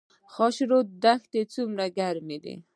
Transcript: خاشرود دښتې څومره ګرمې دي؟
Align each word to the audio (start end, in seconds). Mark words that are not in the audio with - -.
خاشرود 0.33 0.87
دښتې 1.03 1.41
څومره 1.53 1.85
ګرمې 1.97 2.37
دي؟ 2.43 2.55